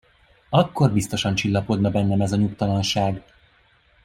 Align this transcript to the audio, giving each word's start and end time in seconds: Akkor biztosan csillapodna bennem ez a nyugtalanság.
Akkor 0.49 0.91
biztosan 0.91 1.35
csillapodna 1.35 1.89
bennem 1.89 2.21
ez 2.21 2.31
a 2.31 2.35
nyugtalanság. 2.35 3.23